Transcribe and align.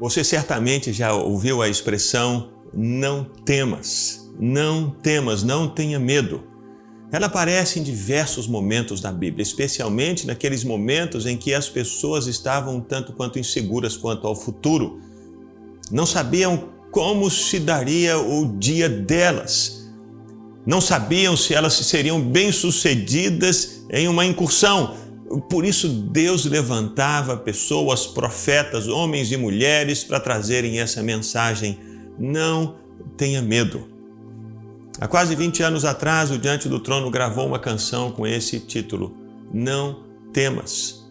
Você 0.00 0.24
certamente 0.24 0.92
já 0.94 1.12
ouviu 1.12 1.60
a 1.60 1.68
expressão 1.68 2.50
não 2.72 3.24
temas, 3.44 4.32
não 4.38 4.90
temas, 4.90 5.42
não 5.42 5.68
tenha 5.68 5.98
medo. 5.98 6.42
Ela 7.12 7.26
aparece 7.26 7.78
em 7.78 7.82
diversos 7.82 8.46
momentos 8.46 9.00
da 9.00 9.12
Bíblia, 9.12 9.42
especialmente 9.42 10.26
naqueles 10.26 10.64
momentos 10.64 11.26
em 11.26 11.36
que 11.36 11.52
as 11.52 11.68
pessoas 11.68 12.26
estavam 12.26 12.80
tanto 12.80 13.12
quanto 13.12 13.38
inseguras 13.38 13.96
quanto 13.96 14.26
ao 14.26 14.34
futuro. 14.34 15.00
Não 15.90 16.06
sabiam 16.06 16.70
como 16.90 17.28
se 17.28 17.58
daria 17.58 18.18
o 18.18 18.56
dia 18.58 18.88
delas. 18.88 19.90
Não 20.64 20.80
sabiam 20.80 21.36
se 21.36 21.52
elas 21.52 21.74
seriam 21.74 22.20
bem-sucedidas 22.20 23.84
em 23.90 24.08
uma 24.08 24.24
incursão. 24.24 24.96
Por 25.48 25.64
isso, 25.64 25.88
Deus 25.88 26.44
levantava 26.44 27.36
pessoas, 27.36 28.06
profetas, 28.06 28.88
homens 28.88 29.30
e 29.30 29.36
mulheres 29.36 30.02
para 30.02 30.18
trazerem 30.18 30.80
essa 30.80 31.02
mensagem: 31.02 31.78
não 32.18 32.76
tenha 33.16 33.40
medo. 33.40 33.88
Há 35.00 35.06
quase 35.06 35.36
20 35.36 35.62
anos 35.62 35.84
atrás, 35.84 36.30
o 36.30 36.38
Diante 36.38 36.68
do 36.68 36.80
Trono 36.80 37.10
gravou 37.10 37.46
uma 37.46 37.58
canção 37.58 38.10
com 38.10 38.26
esse 38.26 38.58
título: 38.58 39.16
Não 39.52 40.02
temas. 40.32 41.08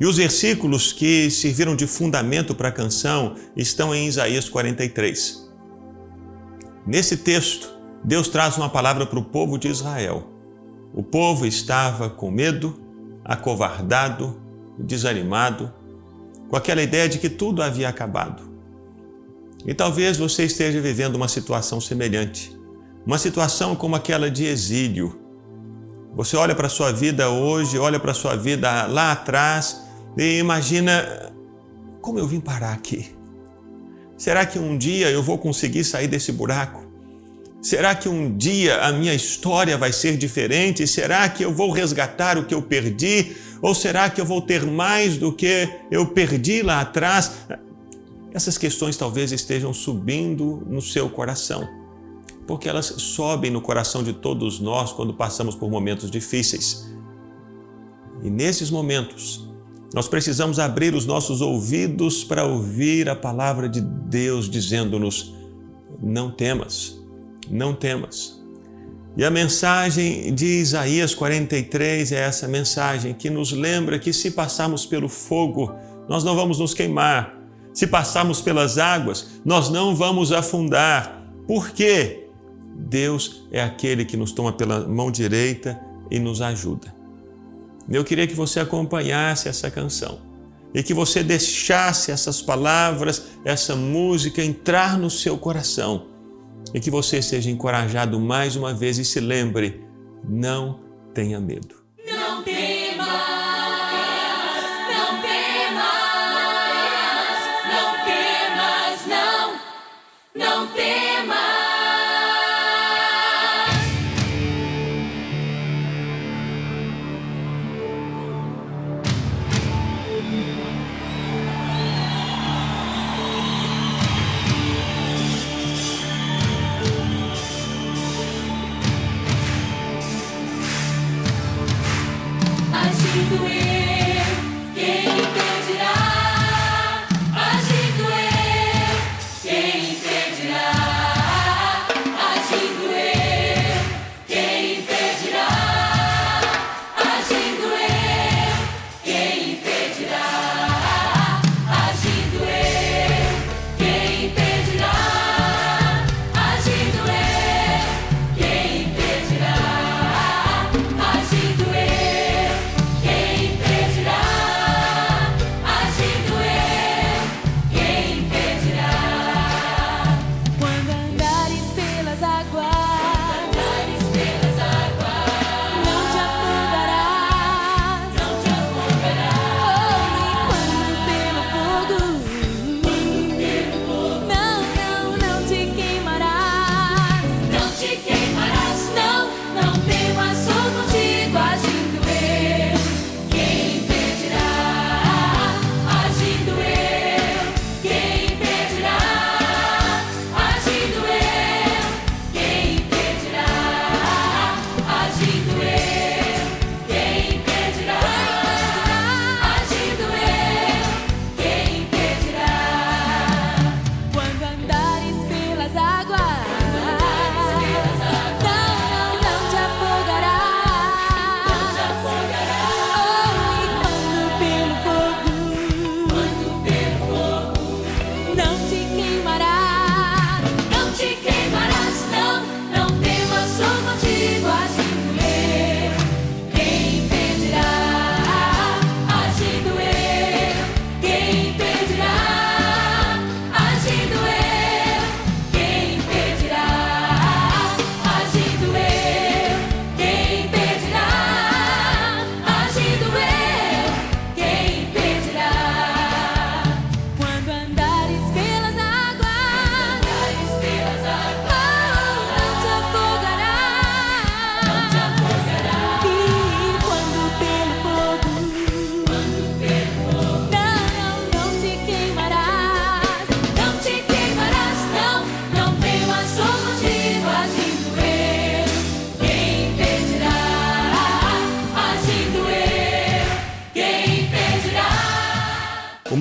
E 0.00 0.06
os 0.06 0.16
versículos 0.16 0.92
que 0.92 1.28
serviram 1.28 1.74
de 1.74 1.86
fundamento 1.86 2.54
para 2.54 2.68
a 2.68 2.72
canção 2.72 3.34
estão 3.56 3.92
em 3.92 4.06
Isaías 4.06 4.48
43. 4.48 5.50
Nesse 6.86 7.16
texto, 7.16 7.68
Deus 8.04 8.28
traz 8.28 8.56
uma 8.56 8.68
palavra 8.68 9.04
para 9.04 9.18
o 9.18 9.24
povo 9.24 9.58
de 9.58 9.66
Israel. 9.66 10.28
O 10.94 11.02
povo 11.02 11.44
estava 11.44 12.08
com 12.08 12.30
medo, 12.30 12.80
acovardado, 13.28 14.40
desanimado, 14.78 15.70
com 16.48 16.56
aquela 16.56 16.82
ideia 16.82 17.06
de 17.06 17.18
que 17.18 17.28
tudo 17.28 17.62
havia 17.62 17.90
acabado. 17.90 18.42
E 19.66 19.74
talvez 19.74 20.16
você 20.16 20.44
esteja 20.44 20.80
vivendo 20.80 21.16
uma 21.16 21.28
situação 21.28 21.78
semelhante. 21.78 22.58
Uma 23.06 23.18
situação 23.18 23.76
como 23.76 23.94
aquela 23.94 24.30
de 24.30 24.46
exílio. 24.46 25.20
Você 26.14 26.36
olha 26.36 26.54
para 26.54 26.66
a 26.66 26.70
sua 26.70 26.90
vida 26.90 27.28
hoje, 27.28 27.78
olha 27.78 28.00
para 28.00 28.12
a 28.12 28.14
sua 28.14 28.34
vida 28.34 28.86
lá 28.86 29.12
atrás 29.12 29.82
e 30.16 30.38
imagina 30.38 31.32
como 32.00 32.18
eu 32.18 32.26
vim 32.26 32.40
parar 32.40 32.72
aqui. 32.72 33.14
Será 34.16 34.46
que 34.46 34.58
um 34.58 34.76
dia 34.76 35.10
eu 35.10 35.22
vou 35.22 35.38
conseguir 35.38 35.84
sair 35.84 36.08
desse 36.08 36.32
buraco? 36.32 36.87
Será 37.68 37.94
que 37.94 38.08
um 38.08 38.34
dia 38.34 38.80
a 38.80 38.90
minha 38.92 39.12
história 39.12 39.76
vai 39.76 39.92
ser 39.92 40.16
diferente? 40.16 40.86
Será 40.86 41.28
que 41.28 41.44
eu 41.44 41.52
vou 41.52 41.70
resgatar 41.70 42.38
o 42.38 42.46
que 42.46 42.54
eu 42.54 42.62
perdi? 42.62 43.36
Ou 43.60 43.74
será 43.74 44.08
que 44.08 44.18
eu 44.18 44.24
vou 44.24 44.40
ter 44.40 44.64
mais 44.64 45.18
do 45.18 45.30
que 45.30 45.68
eu 45.90 46.06
perdi 46.06 46.62
lá 46.62 46.80
atrás? 46.80 47.30
Essas 48.32 48.56
questões 48.56 48.96
talvez 48.96 49.32
estejam 49.32 49.74
subindo 49.74 50.62
no 50.66 50.80
seu 50.80 51.10
coração 51.10 51.68
porque 52.46 52.66
elas 52.66 52.86
sobem 52.86 53.50
no 53.50 53.60
coração 53.60 54.02
de 54.02 54.14
todos 54.14 54.58
nós 54.58 54.90
quando 54.90 55.12
passamos 55.12 55.54
por 55.54 55.70
momentos 55.70 56.10
difíceis. 56.10 56.90
E 58.22 58.30
nesses 58.30 58.70
momentos, 58.70 59.46
nós 59.92 60.08
precisamos 60.08 60.58
abrir 60.58 60.94
os 60.94 61.04
nossos 61.04 61.42
ouvidos 61.42 62.24
para 62.24 62.46
ouvir 62.46 63.10
a 63.10 63.14
palavra 63.14 63.68
de 63.68 63.82
Deus 63.82 64.48
dizendo-nos: 64.48 65.34
não 66.02 66.30
temas, 66.30 66.98
não 67.50 67.74
temas. 67.74 68.38
E 69.16 69.24
a 69.24 69.30
mensagem 69.30 70.32
de 70.32 70.46
Isaías 70.46 71.14
43 71.14 72.12
é 72.12 72.20
essa 72.20 72.46
mensagem 72.46 73.12
que 73.12 73.28
nos 73.28 73.50
lembra 73.50 73.98
que 73.98 74.12
se 74.12 74.30
passarmos 74.30 74.86
pelo 74.86 75.08
fogo, 75.08 75.74
nós 76.08 76.22
não 76.22 76.36
vamos 76.36 76.60
nos 76.60 76.72
queimar. 76.72 77.36
Se 77.74 77.86
passarmos 77.86 78.40
pelas 78.40 78.78
águas, 78.78 79.40
nós 79.44 79.70
não 79.70 79.94
vamos 79.94 80.30
afundar. 80.30 81.24
Por 81.46 81.70
quê? 81.70 82.28
Deus 82.76 83.44
é 83.50 83.60
aquele 83.60 84.04
que 84.04 84.16
nos 84.16 84.30
toma 84.30 84.52
pela 84.52 84.86
mão 84.86 85.10
direita 85.10 85.80
e 86.10 86.20
nos 86.20 86.40
ajuda. 86.40 86.94
Eu 87.90 88.04
queria 88.04 88.26
que 88.26 88.34
você 88.34 88.60
acompanhasse 88.60 89.48
essa 89.48 89.70
canção 89.70 90.20
e 90.72 90.82
que 90.82 90.94
você 90.94 91.24
deixasse 91.24 92.12
essas 92.12 92.40
palavras, 92.40 93.24
essa 93.44 93.74
música 93.74 94.44
entrar 94.44 94.98
no 94.98 95.10
seu 95.10 95.36
coração 95.38 96.17
e 96.74 96.80
que 96.80 96.90
você 96.90 97.20
seja 97.22 97.50
encorajado 97.50 98.18
mais 98.20 98.56
uma 98.56 98.74
vez 98.74 98.98
e 98.98 99.04
se 99.04 99.20
lembre: 99.20 99.84
não 100.28 100.80
tenha 101.14 101.40
medo. 101.40 101.77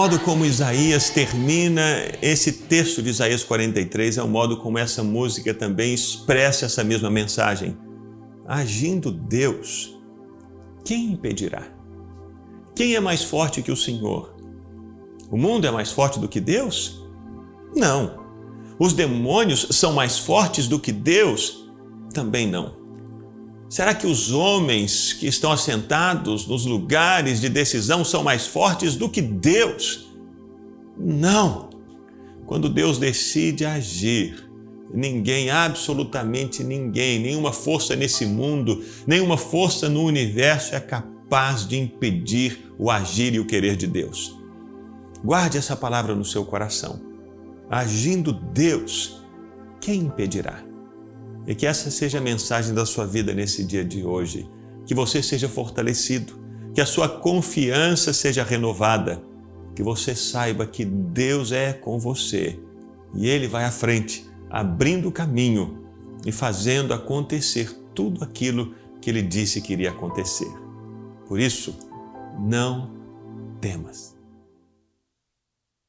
Modo 0.00 0.18
como 0.20 0.46
Isaías 0.46 1.10
termina 1.10 1.82
esse 2.22 2.52
texto 2.52 3.02
de 3.02 3.10
Isaías 3.10 3.44
43 3.44 4.16
é 4.16 4.22
o 4.22 4.26
modo 4.26 4.56
como 4.56 4.78
essa 4.78 5.02
música 5.02 5.52
também 5.52 5.92
expressa 5.92 6.64
essa 6.64 6.82
mesma 6.82 7.10
mensagem. 7.10 7.76
Agindo 8.48 9.12
Deus, 9.12 9.94
quem 10.86 11.12
impedirá? 11.12 11.64
Quem 12.74 12.94
é 12.94 13.00
mais 13.00 13.22
forte 13.22 13.60
que 13.60 13.70
o 13.70 13.76
Senhor? 13.76 14.34
O 15.30 15.36
mundo 15.36 15.66
é 15.66 15.70
mais 15.70 15.92
forte 15.92 16.18
do 16.18 16.28
que 16.28 16.40
Deus? 16.40 17.04
Não. 17.76 18.24
Os 18.78 18.94
demônios 18.94 19.66
são 19.72 19.92
mais 19.92 20.18
fortes 20.18 20.66
do 20.66 20.80
que 20.80 20.92
Deus? 20.92 21.70
Também 22.14 22.48
não. 22.48 22.79
Será 23.70 23.94
que 23.94 24.04
os 24.04 24.32
homens 24.32 25.12
que 25.12 25.28
estão 25.28 25.52
assentados 25.52 26.44
nos 26.44 26.66
lugares 26.66 27.40
de 27.40 27.48
decisão 27.48 28.04
são 28.04 28.24
mais 28.24 28.44
fortes 28.44 28.96
do 28.96 29.08
que 29.08 29.22
Deus? 29.22 30.10
Não. 30.98 31.70
Quando 32.46 32.68
Deus 32.68 32.98
decide 32.98 33.64
agir, 33.64 34.44
ninguém, 34.92 35.50
absolutamente 35.50 36.64
ninguém, 36.64 37.20
nenhuma 37.20 37.52
força 37.52 37.94
nesse 37.94 38.26
mundo, 38.26 38.84
nenhuma 39.06 39.36
força 39.36 39.88
no 39.88 40.02
universo 40.02 40.74
é 40.74 40.80
capaz 40.80 41.64
de 41.64 41.78
impedir 41.78 42.72
o 42.76 42.90
agir 42.90 43.34
e 43.34 43.38
o 43.38 43.46
querer 43.46 43.76
de 43.76 43.86
Deus. 43.86 44.36
Guarde 45.24 45.58
essa 45.58 45.76
palavra 45.76 46.12
no 46.12 46.24
seu 46.24 46.44
coração. 46.44 47.00
Agindo 47.70 48.32
Deus, 48.32 49.22
quem 49.80 50.00
impedirá? 50.00 50.69
E 51.46 51.54
que 51.54 51.66
essa 51.66 51.90
seja 51.90 52.18
a 52.18 52.20
mensagem 52.20 52.74
da 52.74 52.86
sua 52.86 53.06
vida 53.06 53.32
nesse 53.32 53.64
dia 53.64 53.84
de 53.84 54.04
hoje. 54.04 54.48
Que 54.86 54.94
você 54.94 55.22
seja 55.22 55.48
fortalecido, 55.48 56.38
que 56.74 56.80
a 56.80 56.86
sua 56.86 57.08
confiança 57.08 58.12
seja 58.12 58.42
renovada, 58.42 59.22
que 59.74 59.82
você 59.82 60.14
saiba 60.14 60.66
que 60.66 60.84
Deus 60.84 61.52
é 61.52 61.72
com 61.72 61.98
você 61.98 62.58
e 63.14 63.28
Ele 63.28 63.48
vai 63.48 63.64
à 63.64 63.70
frente, 63.70 64.28
abrindo 64.48 65.08
o 65.08 65.12
caminho 65.12 65.84
e 66.24 66.32
fazendo 66.32 66.92
acontecer 66.92 67.72
tudo 67.94 68.22
aquilo 68.22 68.74
que 69.00 69.10
Ele 69.10 69.22
disse 69.22 69.60
que 69.60 69.72
iria 69.72 69.90
acontecer. 69.90 70.50
Por 71.26 71.40
isso, 71.40 71.76
não 72.38 72.90
temas. 73.60 74.19